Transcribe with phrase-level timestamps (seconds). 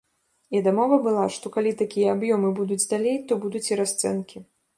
[0.59, 4.37] І дамова была, што калі такія аб'ёмы будуць далей, то будуць і расцэнкі.